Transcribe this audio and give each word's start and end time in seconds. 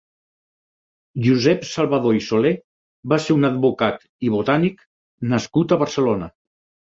Josep 1.25 1.67
Salvador 1.71 2.15
i 2.19 2.23
Soler 2.29 2.53
va 3.13 3.19
ser 3.25 3.35
un 3.41 3.47
advocat 3.51 4.01
i 4.29 4.33
botànic 4.37 4.83
nascut 5.35 5.77
a 5.77 5.81
Barcelona. 5.85 6.31